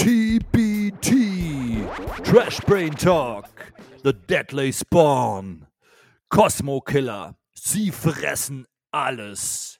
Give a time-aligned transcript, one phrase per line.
[0.00, 1.84] TBT,
[2.24, 3.44] Trash Brain Talk,
[4.02, 5.66] The Deadly Spawn,
[6.30, 9.78] Cosmo Killer, sie fressen alles.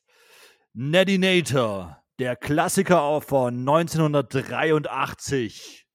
[0.75, 5.87] Nedinator, der Klassiker von 1983.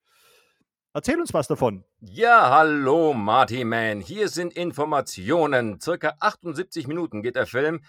[0.95, 1.83] Erzähl uns was davon.
[1.99, 4.01] Ja, hallo Marty Man.
[4.01, 5.79] Hier sind Informationen.
[5.79, 7.81] Circa 78 Minuten geht der Film.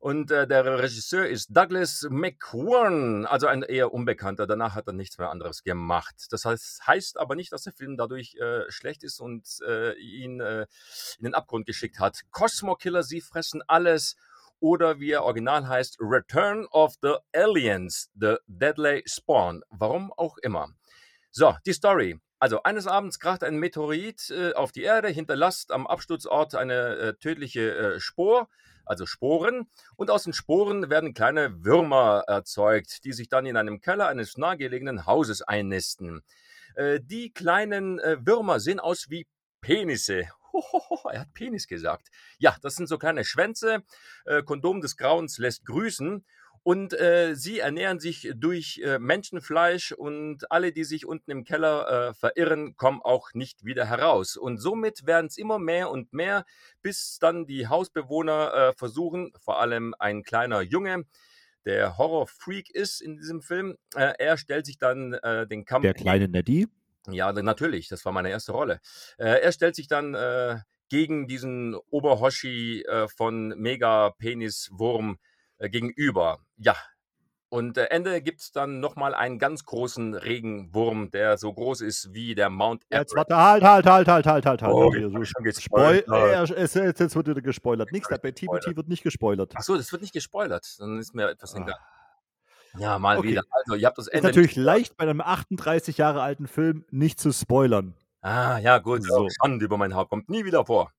[0.00, 4.46] Und äh, der Regisseur ist Douglas McQuarn, also ein eher unbekannter.
[4.46, 6.14] Danach hat er nichts mehr anderes gemacht.
[6.30, 10.40] Das heißt, heißt aber nicht, dass der Film dadurch äh, schlecht ist und äh, ihn
[10.40, 10.66] äh,
[11.18, 12.20] in den Abgrund geschickt hat.
[12.30, 14.16] Cosmo Killer, sie fressen alles.
[14.60, 19.62] Oder wie er original heißt, Return of the Aliens, The Deadly Spawn.
[19.70, 20.68] Warum auch immer.
[21.30, 22.20] So, die Story.
[22.40, 27.14] Also eines Abends kracht ein Meteorit äh, auf die Erde, hinterlasst am Absturzort eine äh,
[27.14, 28.48] tödliche äh, Spur
[28.88, 29.68] also Sporen.
[29.96, 34.36] Und aus den Sporen werden kleine Würmer erzeugt, die sich dann in einem Keller eines
[34.36, 36.22] nahegelegenen Hauses einnisten.
[36.74, 39.26] Äh, die kleinen äh, Würmer sehen aus wie
[39.60, 40.28] Penisse.
[40.52, 42.08] Hohoho, er hat Penis gesagt.
[42.38, 43.82] Ja, das sind so kleine Schwänze.
[44.24, 46.24] Äh, Kondom des Grauens lässt grüßen.
[46.68, 52.10] Und äh, sie ernähren sich durch äh, Menschenfleisch und alle, die sich unten im Keller
[52.10, 54.36] äh, verirren, kommen auch nicht wieder heraus.
[54.36, 56.44] Und somit werden es immer mehr und mehr,
[56.82, 61.06] bis dann die Hausbewohner äh, versuchen, vor allem ein kleiner Junge,
[61.64, 65.84] der Horrorfreak ist in diesem Film, äh, er stellt sich dann äh, den Kampf.
[65.84, 66.68] Der kleine Neddy?
[67.08, 68.82] Ja, natürlich, das war meine erste Rolle.
[69.16, 72.84] er stellt sich dann gegen diesen Oberhoshi
[73.16, 75.18] von Mega Penis Wurm
[75.58, 76.38] äh, gegenüber.
[76.56, 76.76] Ja.
[77.50, 82.12] Und äh, Ende gibt es dann nochmal einen ganz großen Regenwurm, der so groß ist
[82.12, 83.12] wie der Mount Everest.
[83.12, 84.72] Jetzt warte, halt, halt, halt, halt, halt, halt, halt.
[84.72, 87.90] Oh, so Spoil äh, es, jetzt, jetzt wird wieder gespoilert.
[87.90, 89.56] Nichts, bei TBT wird nicht gespoilert.
[89.56, 90.76] Achso, das wird nicht gespoilert.
[90.78, 91.54] Dann ist mir etwas.
[91.54, 91.66] Ah.
[92.76, 93.28] Ja, mal okay.
[93.28, 93.42] wieder.
[93.50, 94.28] Also, ihr habt das Ende.
[94.28, 97.94] Ist natürlich leicht bei einem 38 Jahre alten Film nicht zu spoilern.
[98.20, 99.04] Ah, ja, gut.
[99.04, 99.28] So.
[99.30, 100.10] Schande über mein Haupt.
[100.10, 100.92] Kommt nie wieder vor.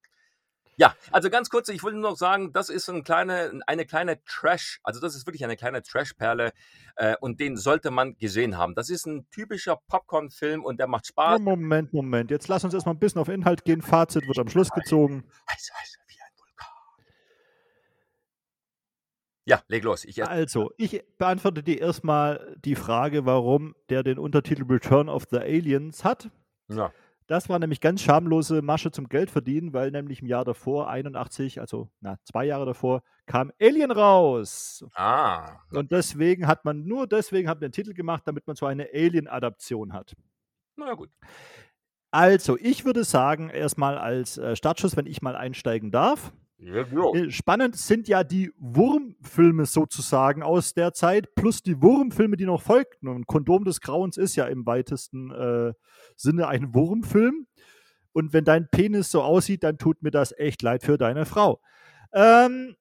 [0.80, 4.24] Ja, also ganz kurz, ich wollte nur noch sagen, das ist ein kleine, eine kleine
[4.24, 6.54] Trash, also das ist wirklich eine kleine Trash-Perle
[6.96, 8.76] äh, und den sollte man gesehen haben.
[8.76, 11.42] Das ist ein typischer Popcorn-Film und der macht Spaß.
[11.42, 13.82] Moment, Moment, jetzt lass uns erstmal ein bisschen auf Inhalt gehen.
[13.82, 15.26] Fazit wird am Schluss gezogen.
[15.52, 16.68] Heiß, heiß, wie ein Vulkan.
[19.44, 20.06] Ja, leg los.
[20.06, 25.40] Ich also, ich beantworte dir erstmal die Frage, warum der den Untertitel Return of the
[25.40, 26.30] Aliens hat.
[26.70, 26.94] Ja.
[27.30, 31.62] Das war nämlich ganz schamlose Masche zum Geld verdienen, weil nämlich im Jahr davor, 81,
[31.62, 34.84] also na, zwei Jahre davor, kam Alien raus.
[34.96, 35.60] Ah.
[35.72, 38.88] Und deswegen hat man, nur deswegen hat man den Titel gemacht, damit man so eine
[38.92, 40.16] Alien-Adaption hat.
[40.76, 41.12] Na ja, gut.
[42.10, 46.34] Also, ich würde sagen, erstmal als äh, Startschuss, wenn ich mal einsteigen darf.
[46.62, 46.82] Ja,
[47.14, 52.62] äh, Spannend sind ja die Wurmfilme sozusagen aus der Zeit, plus die Wurmfilme, die noch
[52.62, 53.08] folgten.
[53.08, 55.74] Und Kondom des Grauens ist ja im weitesten äh,
[56.18, 57.48] Sinne ein Wurmfilm.
[58.12, 61.62] Und wenn dein Penis so aussieht, dann tut mir das echt leid für deine Frau.
[62.12, 62.76] Ähm,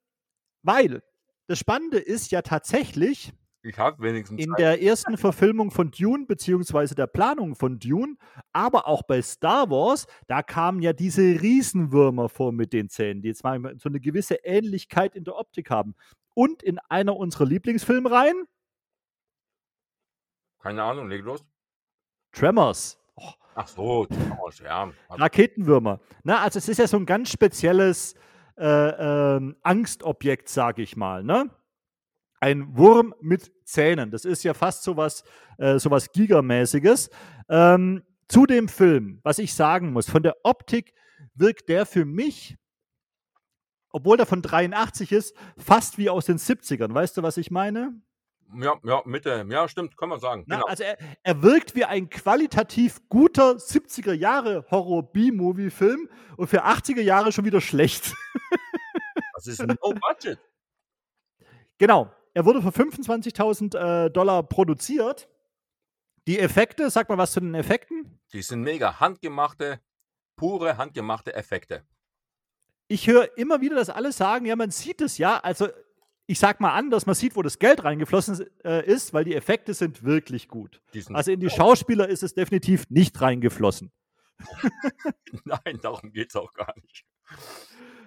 [0.62, 1.02] weil
[1.46, 3.32] das Spannende ist ja tatsächlich,
[3.68, 4.44] ich habe wenigstens.
[4.44, 8.16] In der ersten Verfilmung von Dune, beziehungsweise der Planung von Dune,
[8.52, 13.28] aber auch bei Star Wars, da kamen ja diese Riesenwürmer vor mit den Zähnen, die
[13.28, 15.94] jetzt mal so eine gewisse Ähnlichkeit in der Optik haben.
[16.34, 18.46] Und in einer unserer Lieblingsfilmreihen.
[20.60, 21.44] Keine Ahnung, leg los.
[22.32, 22.98] Tremors.
[23.16, 23.32] Oh.
[23.54, 24.90] Ach so, Tremors, ja.
[25.10, 26.00] Raketenwürmer.
[26.22, 28.14] Na, also es ist ja so ein ganz spezielles
[28.56, 31.22] äh, äh, Angstobjekt, sage ich mal.
[31.22, 31.50] Ne?
[32.40, 34.10] Ein Wurm mit Zähnen.
[34.10, 35.24] Das ist ja fast so was,
[35.58, 37.10] äh, so was Gigamäßiges.
[37.48, 40.92] Ähm, zu dem Film, was ich sagen muss, von der Optik
[41.34, 42.56] wirkt der für mich,
[43.90, 46.92] obwohl der von 83 ist, fast wie aus den 70ern.
[46.92, 48.00] Weißt du, was ich meine?
[48.54, 49.46] Ja, ja, Mitte.
[49.50, 50.44] Ja, stimmt, kann man sagen.
[50.46, 50.66] Na, genau.
[50.66, 57.30] Also er, er, wirkt wie ein qualitativ guter 70er Jahre Horror-B-Movie-Film und für 80er Jahre
[57.32, 58.14] schon wieder schlecht.
[59.34, 60.38] Das ist ein No Budget.
[61.80, 62.10] Genau.
[62.34, 65.28] Er wurde für 25.000 äh, Dollar produziert.
[66.26, 68.20] Die Effekte, sag mal was zu den Effekten.
[68.32, 69.00] Die sind mega.
[69.00, 69.80] Handgemachte,
[70.36, 71.82] pure handgemachte Effekte.
[72.86, 75.38] Ich höre immer wieder, dass alle sagen, ja, man sieht es ja.
[75.40, 75.68] Also
[76.26, 79.72] ich sag mal anders, man sieht, wo das Geld reingeflossen äh, ist, weil die Effekte
[79.72, 80.82] sind wirklich gut.
[81.14, 83.90] Also in die Schauspieler ist es definitiv nicht reingeflossen.
[85.44, 87.06] Nein, darum geht es auch gar nicht.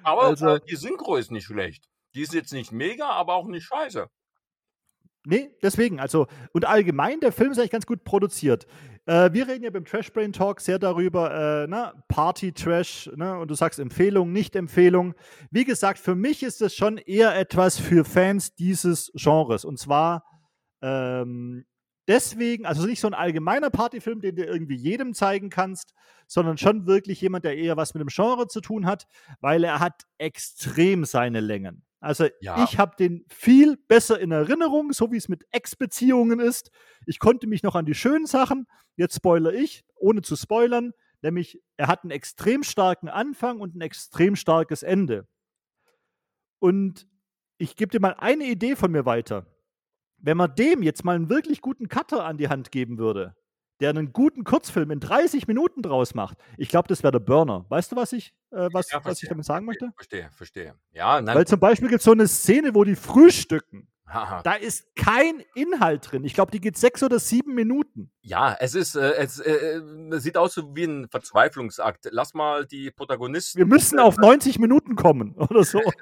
[0.04, 1.90] Aber also, äh, die Synchro ist nicht schlecht.
[2.14, 4.08] Die ist jetzt nicht mega, aber auch nicht scheiße.
[5.24, 8.66] Nee, deswegen, also, und allgemein, der Film ist eigentlich ganz gut produziert.
[9.06, 11.94] Äh, wir reden ja beim Trash Brain Talk sehr darüber, äh, ne?
[12.08, 13.38] Party-Trash, ne?
[13.38, 15.14] und du sagst Empfehlung, Nicht-Empfehlung.
[15.52, 19.64] Wie gesagt, für mich ist es schon eher etwas für Fans dieses Genres.
[19.64, 20.24] Und zwar
[20.82, 21.66] ähm,
[22.08, 25.94] deswegen, also nicht so ein allgemeiner Partyfilm, den du irgendwie jedem zeigen kannst,
[26.28, 29.08] sondern schon wirklich jemand, der eher was mit dem Genre zu tun hat,
[29.40, 31.84] weil er hat extrem seine Längen.
[32.02, 32.64] Also ja.
[32.64, 36.72] ich habe den viel besser in Erinnerung, so wie es mit Ex-Beziehungen ist.
[37.06, 38.66] Ich konnte mich noch an die schönen Sachen,
[38.96, 43.82] jetzt spoilere ich, ohne zu spoilern, nämlich er hat einen extrem starken Anfang und ein
[43.82, 45.28] extrem starkes Ende.
[46.58, 47.08] Und
[47.60, 49.46] ich gebe dir mal eine Idee von mir weiter.
[50.18, 53.36] Wenn man dem jetzt mal einen wirklich guten Cutter an die Hand geben würde,
[53.82, 57.66] der einen guten Kurzfilm in 30 Minuten draus macht, ich glaube, das wäre der Burner.
[57.70, 59.92] Weißt du, was ich, äh, was, ja, was ich damit sagen möchte?
[59.96, 60.76] Verstehe, verstehe.
[60.94, 61.36] Ja, nein.
[61.36, 63.88] Weil zum Beispiel gibt es so eine Szene, wo die frühstücken.
[64.06, 64.42] Aha.
[64.44, 66.26] Da ist kein Inhalt drin.
[66.26, 68.12] Ich glaube, die geht sechs oder sieben Minuten.
[68.22, 72.10] Ja, es ist, äh, es äh, äh sieht aus wie ein Verzweiflungsakt.
[72.12, 73.58] Lass mal die Protagonisten.
[73.58, 75.82] Wir müssen auf 90 Minuten kommen oder so.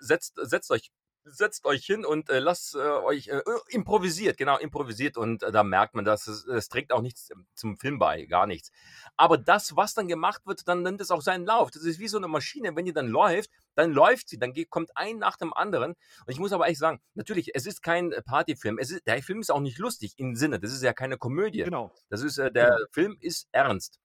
[0.00, 0.90] setzt, setzt euch
[1.24, 5.62] setzt euch hin und äh, lasst äh, euch äh, improvisiert, genau, improvisiert und äh, da
[5.62, 8.70] merkt man, dass es, es, trägt auch nichts zum Film bei, gar nichts.
[9.16, 11.70] Aber das, was dann gemacht wird, dann nimmt es auch seinen Lauf.
[11.70, 14.70] Das ist wie so eine Maschine, wenn die dann läuft, dann läuft sie, dann geht,
[14.70, 15.92] kommt ein nach dem anderen.
[15.92, 18.78] Und ich muss aber ehrlich sagen, natürlich, es ist kein äh, Partyfilm.
[18.78, 21.62] Es ist, der Film ist auch nicht lustig im Sinne, das ist ja keine Komödie.
[21.62, 21.92] Genau.
[22.08, 22.86] Das ist, äh, der genau.
[22.90, 24.00] Film ist ernst.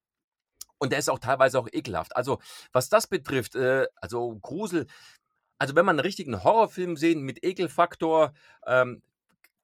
[0.79, 2.15] Und der ist auch teilweise auch ekelhaft.
[2.15, 2.39] Also,
[2.71, 4.85] was das betrifft, äh, also Grusel,
[5.57, 8.33] also wenn man einen richtigen Horrorfilm sehen mit Ekelfaktor,
[8.65, 9.01] ähm,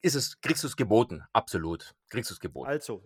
[0.02, 1.94] ist es, kriegst du es geboten, absolut.
[2.10, 2.68] Kriegst du es geboten.
[2.68, 3.02] Also,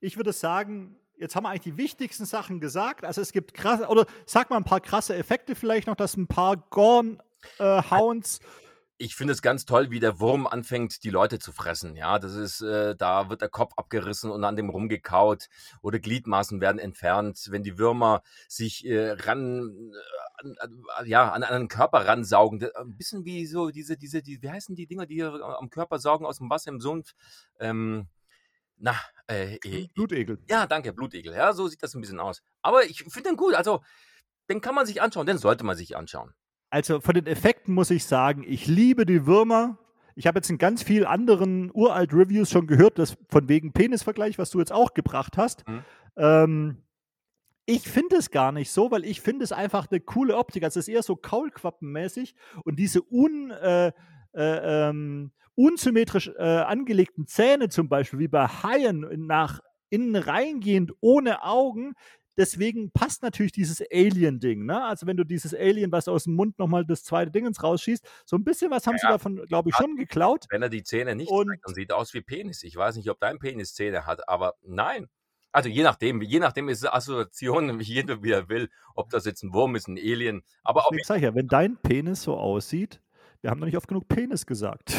[0.00, 3.04] ich würde sagen, jetzt haben wir eigentlich die wichtigsten Sachen gesagt.
[3.04, 6.26] Also es gibt krasse, oder sag mal ein paar krasse Effekte vielleicht noch, dass ein
[6.26, 8.38] paar Gorn-Hounds.
[8.38, 8.42] Äh,
[8.98, 11.96] ich finde es ganz toll, wie der Wurm anfängt, die Leute zu fressen.
[11.96, 15.48] Ja, das ist, äh, da wird der Kopf abgerissen und an dem rumgekaut
[15.82, 17.46] oder Gliedmaßen werden entfernt.
[17.50, 19.92] Wenn die Würmer sich äh, ran,
[20.42, 20.54] äh,
[20.96, 24.74] an, ja, an, einen Körper ransaugen, ein bisschen wie so diese, diese, die, wie heißen
[24.74, 27.14] die Dinger, die hier am Körper saugen aus dem Wasser im Sumpf?
[27.60, 28.08] Ähm,
[28.78, 28.96] na,
[29.28, 29.58] äh,
[29.94, 30.38] Blutegel.
[30.48, 31.34] Ja, danke, Blutegel.
[31.34, 32.42] Ja, so sieht das ein bisschen aus.
[32.62, 33.54] Aber ich finde den gut.
[33.54, 33.82] Also,
[34.48, 36.34] den kann man sich anschauen, den sollte man sich anschauen.
[36.70, 39.78] Also von den Effekten muss ich sagen, ich liebe die Würmer.
[40.14, 44.38] Ich habe jetzt in ganz vielen anderen uralt Reviews schon gehört, dass von wegen Penisvergleich,
[44.38, 45.66] was du jetzt auch gebracht hast.
[45.68, 45.84] Mhm.
[46.16, 46.82] Ähm,
[47.64, 50.64] ich finde es gar nicht so, weil ich finde es einfach eine coole Optik.
[50.64, 52.34] Also es ist eher so Kaulquappenmäßig
[52.64, 53.92] und diese un, äh,
[54.32, 59.60] äh, ähm, unsymmetrisch äh, angelegten Zähne zum Beispiel, wie bei Haien nach
[59.90, 61.94] innen reingehend ohne Augen,
[62.38, 64.64] deswegen passt natürlich dieses Alien-Ding.
[64.64, 64.82] Ne?
[64.82, 68.08] Also wenn du dieses Alien, was aus dem Mund nochmal das zweite Ding ins rausschießt,
[68.24, 70.46] so ein bisschen was haben ja, sie davon, glaube ich, schon geklaut.
[70.48, 72.62] Wenn er die Zähne nicht und, zeigt, dann sieht er aus wie Penis.
[72.62, 75.08] Ich weiß nicht, ob dein Penis Zähne hat, aber nein.
[75.50, 79.26] Also je nachdem, je nachdem ist es Assoziation, wie jeder wie er will, ob das
[79.26, 80.42] jetzt ein Wurm ist, ein Alien.
[80.62, 83.02] Aber ich sag ja, wenn dein Penis so aussieht,
[83.40, 84.92] wir haben noch nicht oft genug Penis gesagt.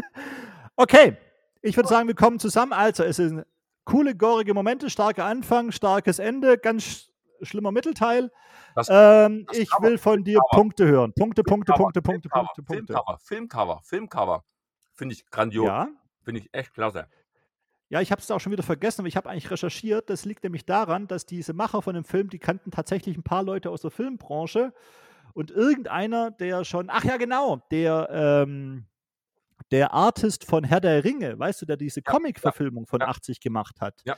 [0.76, 1.16] okay,
[1.60, 2.72] ich würde sagen, wir kommen zusammen.
[2.72, 3.44] Also, es sind
[3.88, 7.10] coole, gorige Momente, starker Anfang, starkes Ende, ganz
[7.42, 8.30] schlimmer Mittelteil.
[8.74, 10.56] Das, ähm, das ich will von dir Filmcover.
[10.60, 11.12] Punkte hören.
[11.14, 12.92] Punkte, Punkte, Punkte, Punkte, Punkte, Punkte.
[12.92, 14.44] Filmcover, Filmcover, Filmcover.
[14.92, 15.66] Finde ich grandios.
[15.66, 15.88] Ja.
[16.22, 17.06] Finde ich echt klasse.
[17.88, 20.10] Ja, ich habe es auch schon wieder vergessen, aber ich habe eigentlich recherchiert.
[20.10, 23.42] Das liegt nämlich daran, dass diese Macher von dem Film, die kannten tatsächlich ein paar
[23.42, 24.74] Leute aus der Filmbranche.
[25.32, 28.84] Und irgendeiner, der schon, ach ja, genau, der, ähm,
[29.70, 33.08] der Artist von Herr der Ringe, weißt du, der diese Comic-Verfilmung von ja.
[33.08, 34.16] 80 gemacht hat, ja.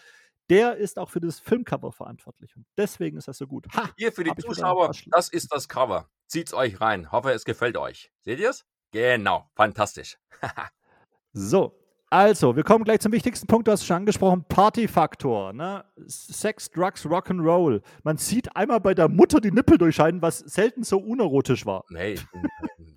[0.48, 2.54] der ist auch für das Filmcover verantwortlich.
[2.56, 3.66] Und deswegen ist das so gut.
[3.74, 6.08] Ha, Hier für die Zuschauer, das ist das Cover.
[6.26, 7.10] Zieht's euch rein.
[7.10, 8.12] Hoffe, es gefällt euch.
[8.20, 8.64] Seht ihr es?
[8.92, 10.18] Genau, fantastisch.
[11.32, 11.80] so,
[12.12, 15.52] also, wir kommen gleich zum wichtigsten Punkt, du hast es schon angesprochen, Partyfaktor.
[15.52, 15.84] Ne?
[16.06, 17.82] Sex, Drugs, Rock'n'Roll.
[18.02, 21.84] Man sieht einmal bei der Mutter die Nippel durchscheinen, was selten so unerotisch war.
[21.88, 22.16] Nee,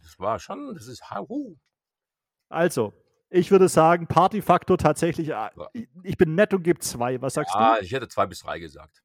[0.01, 1.57] das war schon, das ist Hahu.
[2.53, 2.93] Also,
[3.29, 5.51] ich würde sagen, Partyfaktor tatsächlich, ah,
[6.03, 7.21] ich bin nett und gebe zwei.
[7.21, 7.83] Was sagst ja, du?
[7.83, 9.03] ich hätte zwei bis drei gesagt.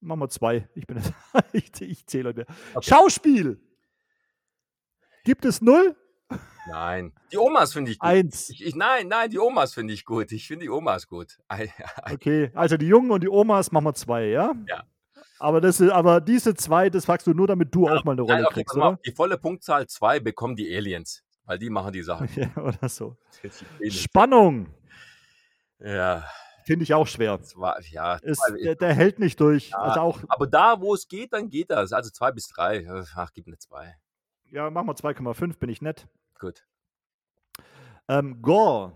[0.00, 0.68] Machen wir zwei.
[0.74, 1.02] Ich, bin,
[1.52, 2.46] ich, ich zähle heute.
[2.74, 2.88] Okay.
[2.88, 3.60] Schauspiel!
[5.24, 5.96] Gibt es null?
[6.68, 7.12] Nein.
[7.32, 8.08] Die Omas finde ich gut.
[8.08, 8.50] Eins.
[8.50, 10.32] Ich, ich, nein, nein, die Omas finde ich gut.
[10.32, 11.38] Ich finde die Omas gut.
[12.12, 14.52] okay, also die Jungen und die Omas machen wir zwei, ja?
[14.68, 14.84] Ja.
[15.38, 18.12] Aber, das ist, aber diese zwei, das fragst du nur, damit du ja, auch mal
[18.12, 18.98] eine Rolle nein, kriegst, oder?
[19.04, 21.25] Die volle Punktzahl zwei bekommen die Aliens.
[21.46, 22.28] Weil die machen die Sachen.
[22.36, 23.16] Ja, oder so.
[23.88, 24.68] Spannung.
[25.78, 26.24] Ja.
[26.64, 27.38] Finde ich auch schwer.
[27.54, 29.70] War, ja, ist, der, der, hält nicht durch.
[29.70, 31.92] Ja, also auch, aber da, wo es geht, dann geht das.
[31.92, 32.84] Also zwei bis drei.
[33.14, 33.94] Ach, gib eine zwei.
[34.50, 36.08] Ja, machen wir 2,5, bin ich nett.
[36.38, 36.66] Gut.
[38.08, 38.92] Ähm, Gore.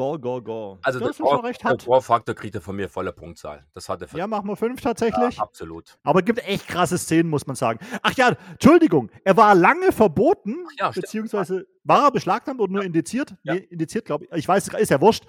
[0.00, 0.78] Gore, Gore, Gore.
[0.80, 1.84] Also das, der, Gore, recht hat.
[1.84, 3.66] Gore-Faktor kriegt er von mir volle Punktzahl.
[3.74, 5.36] Das hat er Ja, machen wir fünf tatsächlich.
[5.36, 5.98] Ja, absolut.
[6.04, 7.80] Aber es gibt echt krasse Szenen, muss man sagen.
[8.00, 13.34] Ach ja, Entschuldigung, er war lange verboten, ja, beziehungsweise war er beschlagnahmt oder nur indiziert?
[13.42, 13.52] Ja.
[13.52, 14.32] Nee, indiziert, glaube ich.
[14.32, 15.24] Ich weiß, ist ja wurscht.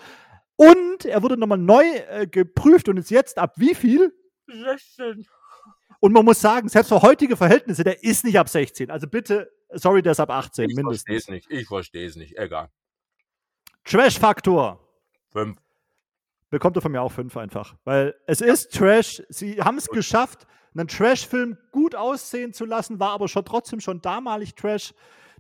[0.56, 4.14] Und er wurde nochmal neu äh, geprüft und ist jetzt ab wie viel?
[4.48, 5.28] 16.
[6.00, 8.90] Und man muss sagen, selbst für heutige Verhältnisse, der ist nicht ab 16.
[8.90, 11.04] Also bitte, sorry, der ist ab 18 Ich mindestens.
[11.04, 11.52] verstehe es nicht.
[11.52, 12.38] Ich verstehe es nicht.
[12.38, 12.70] Egal.
[13.86, 14.80] Trash-Faktor.
[15.32, 15.58] Fünf.
[16.50, 17.76] Bekommt er von mir auch 5 einfach.
[17.86, 19.24] Weil es ist Trash.
[19.30, 20.46] Sie haben es geschafft,
[20.76, 24.94] einen Trash-Film gut aussehen zu lassen, war aber schon trotzdem schon damalig Trash.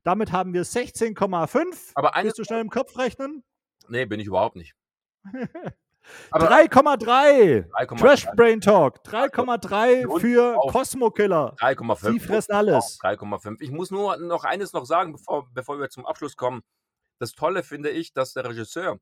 [0.04, 1.92] Damit haben wir 16,5.
[1.96, 2.30] Aber eines.
[2.30, 3.44] Willst du schnell im Kopf rechnen?
[3.88, 4.74] Nee, bin ich überhaupt nicht.
[6.32, 7.70] Aber 3,3.
[7.70, 8.00] 3,3.
[8.00, 9.04] Trash Brain Talk.
[9.06, 11.56] 3,3 Und für Cosmo Killer.
[11.60, 12.12] 3,5.
[12.12, 13.00] Sie fressen alles.
[13.02, 13.58] 3,5.
[13.60, 16.64] Ich muss nur noch eines noch sagen, bevor, bevor wir zum Abschluss kommen.
[17.22, 18.98] Das Tolle finde ich, dass der Regisseur,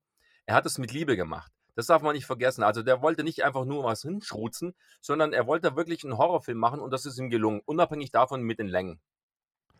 [0.46, 1.50] er hat es mit Liebe gemacht.
[1.76, 2.64] Das darf man nicht vergessen.
[2.64, 6.82] Also der wollte nicht einfach nur was hinschrutzen, sondern er wollte wirklich einen Horrorfilm machen
[6.82, 9.00] und das ist ihm gelungen, unabhängig davon mit den Längen.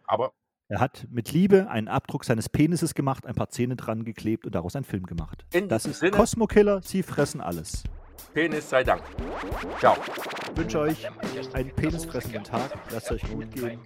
[0.06, 0.32] Aber
[0.70, 4.56] Er hat mit Liebe einen Abdruck seines Penises gemacht, ein paar Zähne dran geklebt und
[4.56, 5.46] daraus einen Film gemacht.
[5.52, 6.82] In das ist Sinne- Cosmo Killer.
[6.82, 7.84] Sie fressen alles.
[8.34, 9.04] Penis sei Dank.
[9.80, 9.98] Ciao.
[10.52, 11.08] Ich wünsche euch
[11.54, 12.72] einen penisfressenden Tag.
[12.92, 13.80] Lasst euch gut gehen.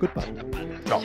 [0.00, 0.34] Goodbye.
[0.86, 1.04] Ciao.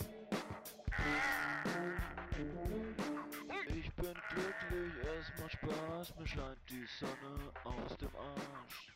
[4.71, 8.90] es macht Spaß, mir scheint die Sonne aus dem Arsch.